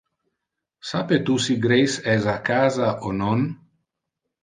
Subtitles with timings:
[0.91, 3.49] Sape tu si Grace es a casa o non?